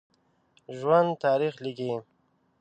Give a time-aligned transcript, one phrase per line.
[0.77, 1.91] ژوندي تاریخ لیکي